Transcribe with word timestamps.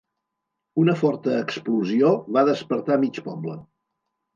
Una 0.83 0.95
forta 1.01 1.37
explosió 1.43 2.13
va 2.41 2.47
despertar 2.51 3.03
mig 3.07 3.25
poble. 3.33 3.65